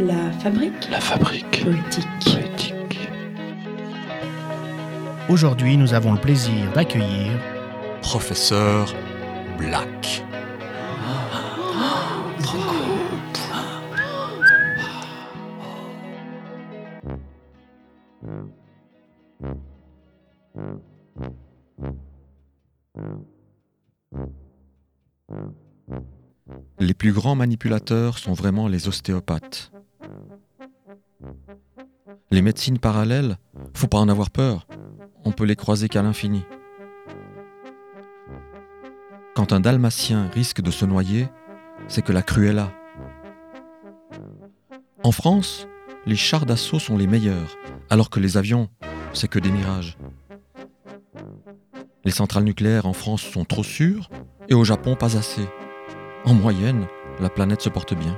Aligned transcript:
La 0.00 0.32
fabrique 0.32 0.88
La 0.90 0.98
fabrique 0.98 1.62
poétique. 1.62 2.06
poétique. 2.24 3.10
Aujourd'hui, 5.28 5.76
nous 5.76 5.92
avons 5.92 6.14
le 6.14 6.18
plaisir 6.18 6.72
d'accueillir 6.72 7.32
Professeur 8.00 8.94
Black. 9.58 10.22
Les 26.78 26.94
plus 26.94 27.12
grands 27.12 27.34
manipulateurs 27.34 28.16
sont 28.16 28.32
vraiment 28.32 28.66
les 28.66 28.88
ostéopathes. 28.88 29.70
Les 32.32 32.42
médecines 32.42 32.78
parallèles, 32.78 33.38
faut 33.74 33.88
pas 33.88 33.98
en 33.98 34.08
avoir 34.08 34.30
peur. 34.30 34.68
On 35.24 35.32
peut 35.32 35.44
les 35.44 35.56
croiser 35.56 35.88
qu'à 35.88 36.02
l'infini. 36.02 36.44
Quand 39.34 39.52
un 39.52 39.58
dalmatien 39.58 40.28
risque 40.32 40.60
de 40.60 40.70
se 40.70 40.84
noyer, 40.84 41.28
c'est 41.88 42.02
que 42.02 42.12
la 42.12 42.22
crue 42.22 42.48
est 42.48 42.52
là. 42.52 42.72
En 45.02 45.10
France, 45.10 45.66
les 46.06 46.14
chars 46.14 46.46
d'assaut 46.46 46.78
sont 46.78 46.96
les 46.96 47.08
meilleurs, 47.08 47.56
alors 47.88 48.10
que 48.10 48.20
les 48.20 48.36
avions, 48.36 48.68
c'est 49.12 49.28
que 49.28 49.40
des 49.40 49.50
mirages. 49.50 49.98
Les 52.04 52.12
centrales 52.12 52.44
nucléaires 52.44 52.86
en 52.86 52.92
France 52.92 53.22
sont 53.22 53.44
trop 53.44 53.64
sûres 53.64 54.08
et 54.48 54.54
au 54.54 54.64
Japon 54.64 54.94
pas 54.94 55.16
assez. 55.16 55.46
En 56.24 56.34
moyenne, 56.34 56.86
la 57.18 57.28
planète 57.28 57.60
se 57.60 57.68
porte 57.68 57.94
bien. 57.94 58.16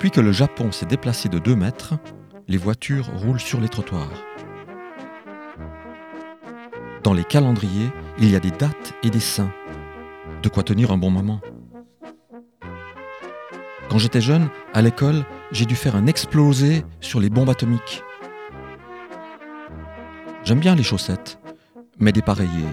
Depuis 0.00 0.12
que 0.12 0.22
le 0.22 0.32
Japon 0.32 0.72
s'est 0.72 0.86
déplacé 0.86 1.28
de 1.28 1.38
2 1.38 1.54
mètres, 1.54 1.92
les 2.48 2.56
voitures 2.56 3.10
roulent 3.16 3.38
sur 3.38 3.60
les 3.60 3.68
trottoirs. 3.68 4.24
Dans 7.02 7.12
les 7.12 7.22
calendriers, 7.22 7.90
il 8.18 8.30
y 8.30 8.34
a 8.34 8.40
des 8.40 8.50
dates 8.50 8.94
et 9.02 9.10
des 9.10 9.20
saints. 9.20 9.52
De 10.42 10.48
quoi 10.48 10.62
tenir 10.62 10.90
un 10.90 10.96
bon 10.96 11.10
moment. 11.10 11.42
Quand 13.90 13.98
j'étais 13.98 14.22
jeune, 14.22 14.48
à 14.72 14.80
l'école, 14.80 15.22
j'ai 15.52 15.66
dû 15.66 15.76
faire 15.76 15.96
un 15.96 16.06
explosé 16.06 16.82
sur 17.00 17.20
les 17.20 17.28
bombes 17.28 17.50
atomiques. 17.50 18.02
J'aime 20.44 20.60
bien 20.60 20.76
les 20.76 20.82
chaussettes, 20.82 21.38
mais 21.98 22.12
dépareillées. 22.12 22.72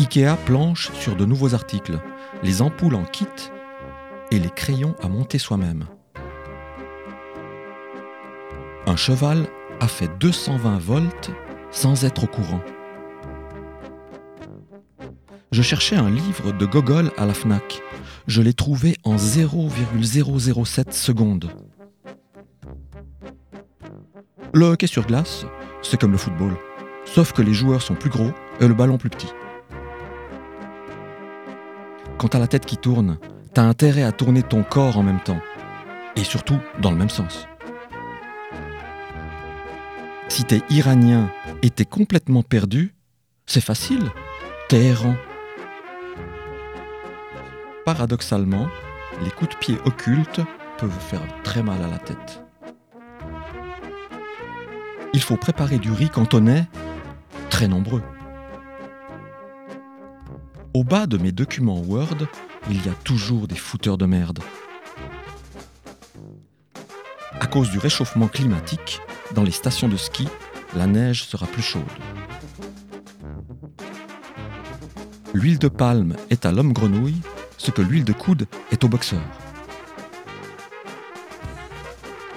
Ikea 0.00 0.34
planche 0.46 0.90
sur 0.94 1.14
de 1.14 1.26
nouveaux 1.26 1.52
articles, 1.52 2.00
les 2.42 2.62
ampoules 2.62 2.94
en 2.94 3.04
kit 3.04 3.28
et 4.32 4.38
les 4.38 4.50
crayons 4.50 4.94
à 5.02 5.08
monter 5.08 5.38
soi-même. 5.38 5.84
Un 8.86 8.96
cheval 8.96 9.46
a 9.78 9.86
fait 9.86 10.08
220 10.18 10.78
volts 10.78 11.30
sans 11.70 12.06
être 12.06 12.24
au 12.24 12.26
courant. 12.26 12.62
Je 15.50 15.60
cherchais 15.60 15.96
un 15.96 16.08
livre 16.08 16.52
de 16.52 16.64
Gogol 16.64 17.10
à 17.18 17.26
la 17.26 17.34
FNAC. 17.34 17.82
Je 18.26 18.40
l'ai 18.40 18.54
trouvé 18.54 18.96
en 19.04 19.18
0,007 19.18 20.94
secondes. 20.94 21.50
Le 24.54 24.64
hockey 24.64 24.86
sur 24.86 25.06
glace, 25.06 25.44
c'est 25.82 26.00
comme 26.00 26.12
le 26.12 26.18
football, 26.18 26.56
sauf 27.04 27.32
que 27.32 27.42
les 27.42 27.52
joueurs 27.52 27.82
sont 27.82 27.94
plus 27.94 28.08
gros 28.08 28.30
et 28.60 28.66
le 28.66 28.72
ballon 28.72 28.96
plus 28.96 29.10
petit. 29.10 29.30
Quand 32.16 32.28
t'as 32.28 32.38
la 32.38 32.48
tête 32.48 32.64
qui 32.64 32.78
tourne, 32.78 33.18
t'as 33.54 33.62
intérêt 33.62 34.02
à 34.02 34.12
tourner 34.12 34.42
ton 34.42 34.62
corps 34.62 34.98
en 34.98 35.02
même 35.02 35.20
temps, 35.20 35.40
et 36.16 36.24
surtout 36.24 36.58
dans 36.80 36.90
le 36.90 36.96
même 36.96 37.10
sens. 37.10 37.46
Si 40.28 40.44
t'es 40.44 40.62
iranien 40.70 41.30
et 41.62 41.70
t'es 41.70 41.84
complètement 41.84 42.42
perdu, 42.42 42.94
c'est 43.46 43.60
facile, 43.60 44.10
t'es 44.68 44.84
errant. 44.84 45.16
Paradoxalement, 47.84 48.68
les 49.22 49.30
coups 49.30 49.50
de 49.50 49.56
pied 49.56 49.78
occultes 49.84 50.40
peuvent 50.78 50.90
faire 50.90 51.20
très 51.42 51.62
mal 51.62 51.82
à 51.82 51.88
la 51.88 51.98
tête. 51.98 52.42
Il 55.12 55.20
faut 55.20 55.36
préparer 55.36 55.78
du 55.78 55.92
riz 55.92 56.08
est 56.48 56.66
très 57.50 57.68
nombreux. 57.68 58.02
Au 60.74 60.84
bas 60.84 61.06
de 61.06 61.18
mes 61.18 61.32
documents 61.32 61.82
Word, 61.86 62.26
il 62.70 62.84
y 62.84 62.88
a 62.88 62.94
toujours 63.04 63.46
des 63.46 63.56
fouteurs 63.56 63.98
de 63.98 64.06
merde. 64.06 64.38
À 67.38 67.46
cause 67.46 67.70
du 67.70 67.78
réchauffement 67.78 68.26
climatique, 68.26 69.00
dans 69.34 69.42
les 69.42 69.50
stations 69.50 69.88
de 69.88 69.98
ski, 69.98 70.26
la 70.74 70.86
neige 70.86 71.24
sera 71.24 71.46
plus 71.46 71.60
chaude. 71.62 71.82
L'huile 75.34 75.58
de 75.58 75.68
palme 75.68 76.16
est 76.30 76.46
à 76.46 76.52
l'homme 76.52 76.72
grenouille 76.72 77.20
ce 77.58 77.70
que 77.70 77.82
l'huile 77.82 78.04
de 78.04 78.14
coude 78.14 78.46
est 78.70 78.82
au 78.82 78.88
boxeur. 78.88 79.20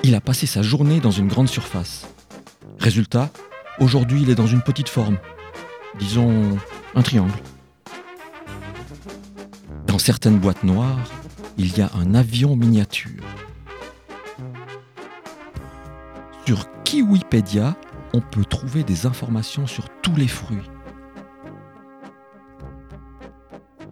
Il 0.03 0.13
a 0.13 0.19
passé 0.19 0.45
sa 0.45 0.61
journée 0.61 0.99
dans 0.99 1.11
une 1.11 1.29
grande 1.29 1.47
surface. 1.47 2.05
Résultat, 2.79 3.31
aujourd'hui 3.79 4.23
il 4.23 4.29
est 4.29 4.35
dans 4.35 4.45
une 4.45 4.61
petite 4.61 4.89
forme. 4.89 5.17
Disons 5.99 6.57
un 6.95 7.01
triangle. 7.01 7.33
Dans 9.95 9.99
certaines 9.99 10.39
boîtes 10.39 10.65
noires, 10.65 11.09
il 11.57 11.77
y 11.77 11.81
a 11.81 11.89
un 11.95 12.15
avion 12.15 12.57
miniature. 12.57 13.23
Sur 16.45 16.67
Kiwipédia, 16.83 17.77
on 18.13 18.19
peut 18.19 18.43
trouver 18.43 18.83
des 18.83 19.05
informations 19.05 19.67
sur 19.67 19.87
tous 20.01 20.13
les 20.17 20.27
fruits. 20.27 20.69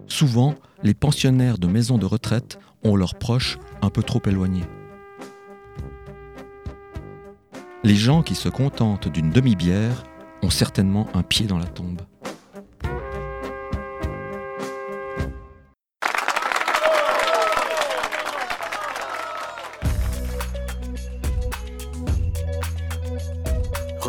Souvent, 0.06 0.56
les 0.82 0.92
pensionnaires 0.92 1.56
de 1.56 1.68
maisons 1.68 1.96
de 1.96 2.04
retraite 2.04 2.58
ont 2.82 2.96
leurs 2.96 3.14
proches 3.14 3.58
un 3.80 3.88
peu 3.88 4.02
trop 4.02 4.20
éloignés. 4.26 4.66
Les 7.82 7.96
gens 7.96 8.22
qui 8.22 8.34
se 8.34 8.50
contentent 8.50 9.08
d'une 9.08 9.30
demi-bière 9.30 10.04
ont 10.42 10.50
certainement 10.50 11.08
un 11.14 11.22
pied 11.22 11.46
dans 11.46 11.58
la 11.58 11.64
tombe. 11.64 12.02